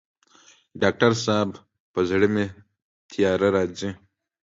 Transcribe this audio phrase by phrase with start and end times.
[0.81, 1.49] ډاکټر صاحب
[1.93, 2.45] په زړه مي
[3.11, 3.91] تیاره راځي